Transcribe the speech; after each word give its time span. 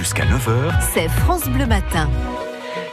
Jusqu'à 0.00 0.24
9h, 0.24 0.72
c'est 0.94 1.10
France 1.10 1.46
Bleu 1.50 1.66
Matin. 1.66 2.08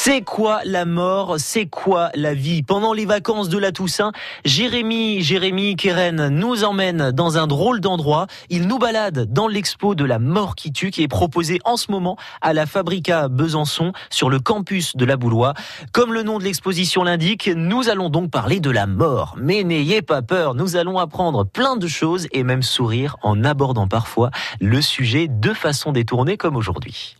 C'est 0.00 0.22
quoi 0.22 0.60
la 0.64 0.84
mort? 0.84 1.34
C'est 1.38 1.66
quoi 1.66 2.10
la 2.14 2.32
vie? 2.32 2.62
Pendant 2.62 2.92
les 2.92 3.04
vacances 3.04 3.48
de 3.48 3.58
la 3.58 3.72
Toussaint, 3.72 4.12
Jérémy, 4.44 5.22
Jérémy 5.22 5.74
Keren 5.74 6.28
nous 6.28 6.62
emmène 6.62 7.10
dans 7.10 7.36
un 7.36 7.48
drôle 7.48 7.80
d'endroit. 7.80 8.28
Il 8.48 8.68
nous 8.68 8.78
balade 8.78 9.30
dans 9.32 9.48
l'expo 9.48 9.96
de 9.96 10.04
la 10.04 10.20
mort 10.20 10.54
qui 10.54 10.72
tue 10.72 10.92
qui 10.92 11.02
est 11.02 11.08
proposée 11.08 11.58
en 11.64 11.76
ce 11.76 11.90
moment 11.90 12.16
à 12.42 12.52
la 12.52 12.64
Fabrica 12.64 13.26
Besançon 13.26 13.92
sur 14.08 14.30
le 14.30 14.38
campus 14.38 14.94
de 14.94 15.04
la 15.04 15.16
Boulois. 15.16 15.54
Comme 15.90 16.14
le 16.14 16.22
nom 16.22 16.38
de 16.38 16.44
l'exposition 16.44 17.02
l'indique, 17.02 17.50
nous 17.54 17.88
allons 17.88 18.08
donc 18.08 18.30
parler 18.30 18.60
de 18.60 18.70
la 18.70 18.86
mort. 18.86 19.34
Mais 19.36 19.64
n'ayez 19.64 20.00
pas 20.00 20.22
peur, 20.22 20.54
nous 20.54 20.76
allons 20.76 20.98
apprendre 20.98 21.44
plein 21.44 21.76
de 21.76 21.88
choses 21.88 22.28
et 22.30 22.44
même 22.44 22.62
sourire 22.62 23.16
en 23.22 23.42
abordant 23.42 23.88
parfois 23.88 24.30
le 24.60 24.80
sujet 24.80 25.26
de 25.28 25.52
façon 25.52 25.90
détournée 25.90 26.36
comme 26.36 26.54
aujourd'hui. 26.54 27.16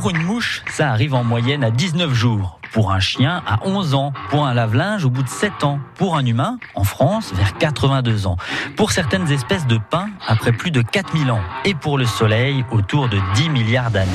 Pour 0.00 0.10
une 0.10 0.22
mouche, 0.22 0.62
ça 0.70 0.92
arrive 0.92 1.12
en 1.12 1.24
moyenne 1.24 1.64
à 1.64 1.72
19 1.72 2.14
jours. 2.14 2.60
Pour 2.70 2.92
un 2.92 3.00
chien, 3.00 3.42
à 3.48 3.58
11 3.66 3.94
ans. 3.94 4.12
Pour 4.30 4.46
un 4.46 4.54
lave-linge, 4.54 5.04
au 5.04 5.10
bout 5.10 5.24
de 5.24 5.28
7 5.28 5.64
ans. 5.64 5.80
Pour 5.96 6.16
un 6.16 6.24
humain, 6.24 6.58
en 6.76 6.84
France, 6.84 7.32
vers 7.34 7.58
82 7.58 8.28
ans. 8.28 8.36
Pour 8.76 8.92
certaines 8.92 9.28
espèces 9.32 9.66
de 9.66 9.76
pins, 9.76 10.08
après 10.28 10.52
plus 10.52 10.70
de 10.70 10.82
4000 10.82 11.32
ans. 11.32 11.40
Et 11.64 11.74
pour 11.74 11.98
le 11.98 12.06
soleil, 12.06 12.64
autour 12.70 13.08
de 13.08 13.18
10 13.34 13.48
milliards 13.48 13.90
d'années. 13.90 14.12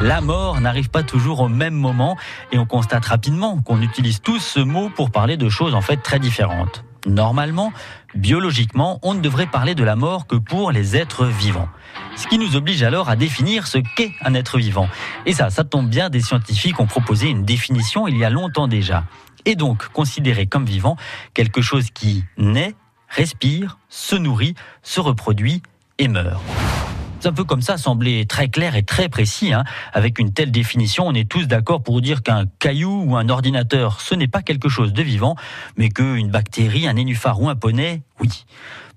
La 0.00 0.22
mort 0.22 0.58
n'arrive 0.58 0.88
pas 0.88 1.02
toujours 1.02 1.40
au 1.40 1.48
même 1.48 1.74
moment 1.74 2.16
et 2.50 2.58
on 2.58 2.64
constate 2.64 3.04
rapidement 3.04 3.58
qu'on 3.58 3.82
utilise 3.82 4.22
tous 4.22 4.38
ce 4.38 4.60
mot 4.60 4.88
pour 4.88 5.10
parler 5.10 5.36
de 5.36 5.50
choses 5.50 5.74
en 5.74 5.82
fait 5.82 5.98
très 5.98 6.18
différentes. 6.18 6.82
Normalement, 7.08 7.72
biologiquement, 8.14 8.98
on 9.02 9.14
ne 9.14 9.20
devrait 9.20 9.46
parler 9.46 9.74
de 9.74 9.82
la 9.82 9.96
mort 9.96 10.26
que 10.26 10.36
pour 10.36 10.70
les 10.72 10.96
êtres 10.96 11.24
vivants. 11.24 11.68
Ce 12.16 12.26
qui 12.26 12.38
nous 12.38 12.54
oblige 12.54 12.82
alors 12.82 13.08
à 13.08 13.16
définir 13.16 13.66
ce 13.66 13.78
qu'est 13.96 14.12
un 14.22 14.34
être 14.34 14.58
vivant. 14.58 14.88
Et 15.24 15.32
ça, 15.32 15.48
ça 15.48 15.64
tombe 15.64 15.88
bien, 15.88 16.10
des 16.10 16.20
scientifiques 16.20 16.78
ont 16.80 16.86
proposé 16.86 17.28
une 17.28 17.44
définition 17.44 18.06
il 18.06 18.18
y 18.18 18.24
a 18.24 18.30
longtemps 18.30 18.68
déjà. 18.68 19.04
Et 19.46 19.56
donc, 19.56 19.88
considérer 19.88 20.46
comme 20.46 20.66
vivant 20.66 20.96
quelque 21.32 21.62
chose 21.62 21.90
qui 21.90 22.24
naît, 22.36 22.74
respire, 23.08 23.78
se 23.88 24.14
nourrit, 24.14 24.54
se 24.82 25.00
reproduit 25.00 25.62
et 25.98 26.08
meurt. 26.08 26.42
C'est 27.20 27.28
un 27.28 27.32
peu 27.32 27.42
comme 27.42 27.62
ça, 27.62 27.76
semblait 27.76 28.26
très 28.26 28.48
clair 28.48 28.76
et 28.76 28.84
très 28.84 29.08
précis. 29.08 29.52
Hein. 29.52 29.64
Avec 29.92 30.20
une 30.20 30.32
telle 30.32 30.52
définition, 30.52 31.04
on 31.04 31.14
est 31.14 31.28
tous 31.28 31.48
d'accord 31.48 31.82
pour 31.82 32.00
dire 32.00 32.22
qu'un 32.22 32.44
caillou 32.60 33.02
ou 33.06 33.16
un 33.16 33.28
ordinateur, 33.28 34.00
ce 34.00 34.14
n'est 34.14 34.28
pas 34.28 34.40
quelque 34.40 34.68
chose 34.68 34.92
de 34.92 35.02
vivant, 35.02 35.34
mais 35.76 35.88
qu'une 35.88 36.30
bactérie, 36.30 36.86
un 36.86 36.92
nénuphar 36.92 37.40
ou 37.40 37.48
un 37.48 37.56
poney, 37.56 38.02
oui. 38.20 38.44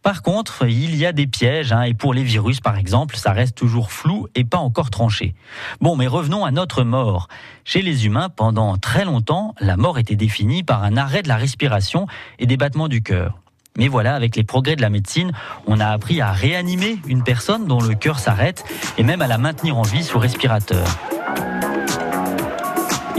Par 0.04 0.22
contre, 0.22 0.68
il 0.68 0.96
y 0.96 1.06
a 1.06 1.14
des 1.14 1.26
pièges, 1.26 1.74
hein, 1.74 1.82
et 1.82 1.96
pour 1.96 2.14
les 2.14 2.24
virus 2.24 2.60
par 2.60 2.78
exemple, 2.78 3.18
ça 3.18 3.32
reste 3.32 3.58
toujours 3.58 3.92
flou 3.92 4.28
et 4.36 4.44
pas 4.44 4.58
encore 4.58 4.92
tranché. 4.92 5.34
Bon, 5.80 5.96
mais 5.96 6.08
revenons 6.08 6.46
à 6.46 6.52
notre 6.52 6.84
mort. 6.84 7.28
Chez 7.66 7.82
les 7.82 8.06
humains, 8.06 8.30
pendant 8.30 8.78
très 8.78 9.06
longtemps, 9.06 9.56
la 9.60 9.78
mort 9.78 9.98
était 9.98 10.16
définie 10.16 10.62
par 10.64 10.84
un 10.84 10.96
arrêt 10.96 11.24
de 11.24 11.28
la 11.28 11.38
respiration 11.38 12.06
et 12.38 12.46
des 12.46 12.58
battements 12.58 12.88
du 12.88 13.02
cœur. 13.02 13.42
Mais 13.78 13.88
voilà, 13.88 14.16
avec 14.16 14.36
les 14.36 14.44
progrès 14.44 14.76
de 14.76 14.82
la 14.82 14.90
médecine, 14.90 15.32
on 15.66 15.80
a 15.80 15.88
appris 15.88 16.22
à 16.22 16.32
réanimer 16.32 16.98
une 17.08 17.24
personne 17.24 17.68
dont 17.68 17.80
le 17.80 17.96
cœur 17.96 18.20
s'arrête 18.20 18.64
et 18.98 19.04
même 19.04 19.22
à 19.22 19.28
la 19.28 19.38
maintenir 19.38 19.78
en 19.78 19.84
vie 19.84 20.04
sous 20.04 20.20
respirateur. 20.20 20.86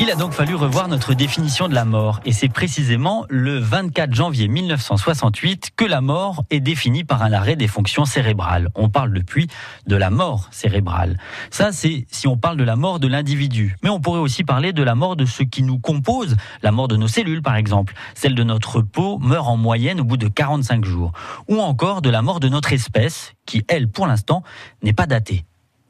Il 0.02 0.10
a 0.10 0.16
donc 0.16 0.32
fallu 0.32 0.56
revoir 0.56 0.88
notre 0.88 1.14
définition 1.14 1.68
de 1.68 1.74
la 1.76 1.84
mort 1.84 2.18
et 2.24 2.32
c'est 2.32 2.48
précisément 2.48 3.24
le 3.28 3.60
24 3.60 4.12
janvier 4.12 4.48
1968 4.48 5.70
que 5.76 5.84
la 5.84 6.00
mort 6.00 6.42
est 6.50 6.58
définie 6.58 7.04
par 7.04 7.22
un 7.22 7.32
arrêt 7.32 7.54
des 7.54 7.68
fonctions 7.68 8.04
cérébrales. 8.04 8.68
On 8.74 8.88
parle 8.88 9.12
depuis 9.12 9.46
de 9.86 9.94
la 9.94 10.10
mort 10.10 10.48
cérébrale. 10.50 11.18
Ça 11.52 11.70
c'est 11.70 12.04
si 12.10 12.26
on 12.26 12.36
parle 12.36 12.56
de 12.56 12.64
la 12.64 12.74
mort 12.74 12.98
de 12.98 13.06
l'individu, 13.06 13.76
mais 13.84 13.90
on 13.90 14.00
pourrait 14.00 14.18
aussi 14.18 14.42
parler 14.42 14.72
de 14.72 14.82
la 14.82 14.96
mort 14.96 15.14
de 15.14 15.24
ce 15.24 15.44
qui 15.44 15.62
nous 15.62 15.78
compose, 15.78 16.34
la 16.62 16.72
mort 16.72 16.88
de 16.88 16.96
nos 16.96 17.06
cellules 17.06 17.40
par 17.40 17.54
exemple. 17.54 17.94
Celle 18.16 18.34
de 18.34 18.42
notre 18.42 18.80
peau 18.80 19.20
meurt 19.20 19.46
en 19.46 19.56
moyenne 19.56 20.00
au 20.00 20.04
bout 20.04 20.16
de 20.16 20.26
45 20.26 20.84
jours 20.84 21.12
ou 21.46 21.60
encore 21.60 22.02
de 22.02 22.10
la 22.10 22.22
mort 22.22 22.40
de 22.40 22.48
notre 22.48 22.72
espèce 22.72 23.34
qui 23.46 23.64
elle 23.68 23.88
pour 23.88 24.08
l'instant 24.08 24.42
n'est 24.82 24.94
pas 24.94 25.06
datée. 25.06 25.44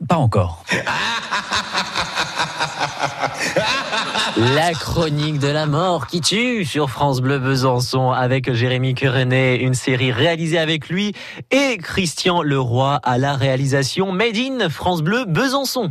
Pas 0.07 0.17
encore. 0.17 0.67
La 4.39 4.73
chronique 4.73 5.41
de 5.41 5.49
la 5.49 5.67
mort 5.67 6.07
qui 6.07 6.23
tue 6.23 6.65
sur 6.65 6.89
France 6.89 7.21
Bleu 7.21 7.39
Besançon 7.39 8.13
avec 8.13 8.51
Jérémy 8.51 8.95
Curenet, 8.95 9.57
une 9.57 9.75
série 9.75 10.11
réalisée 10.11 10.59
avec 10.59 10.89
lui 10.89 11.13
et 11.51 11.77
Christian 11.77 12.41
Leroy 12.41 12.99
à 13.03 13.19
la 13.19 13.37
réalisation 13.37 14.11
Made 14.11 14.39
in 14.39 14.71
France 14.71 15.03
Bleu 15.03 15.27
Besançon. 15.27 15.91